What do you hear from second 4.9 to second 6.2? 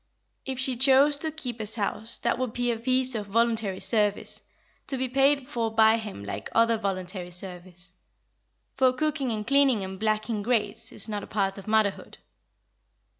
be paid for by